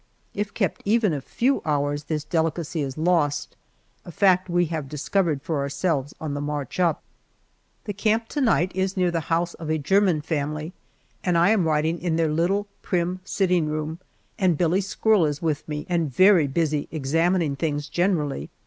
If 0.33 0.55
kept 0.55 0.81
even 0.83 1.13
a 1.13 1.21
few 1.21 1.61
hours 1.63 2.05
this 2.05 2.23
delicacy 2.23 2.81
is 2.81 2.97
lost 2.97 3.55
a 4.03 4.11
fact 4.11 4.49
we 4.49 4.65
have 4.65 4.89
discovered 4.89 5.43
for 5.43 5.59
ourselves 5.59 6.15
on 6.19 6.33
the 6.33 6.41
march 6.41 6.79
up. 6.79 7.03
The 7.83 7.93
camp 7.93 8.27
to 8.29 8.41
night 8.41 8.71
is 8.75 8.97
near 8.97 9.11
the 9.11 9.19
house 9.29 9.53
of 9.53 9.69
a 9.69 9.77
German 9.77 10.21
family, 10.21 10.73
and 11.23 11.37
I 11.37 11.51
am 11.51 11.67
writing 11.67 12.01
in 12.01 12.15
their 12.15 12.31
little 12.31 12.65
prim 12.81 13.19
sitting 13.23 13.67
room, 13.67 13.99
and 14.39 14.57
Billie 14.57 14.81
squirrel 14.81 15.27
is 15.27 15.39
with 15.39 15.69
me 15.69 15.85
and 15.87 16.11
very 16.11 16.47
busy 16.47 16.87
examining' 16.91 17.55
things 17.55 17.87
generally. 17.87 18.49